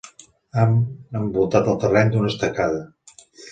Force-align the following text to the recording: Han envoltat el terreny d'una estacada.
Han 0.61 0.73
envoltat 1.19 1.71
el 1.75 1.79
terreny 1.85 2.11
d'una 2.17 2.35
estacada. 2.35 2.83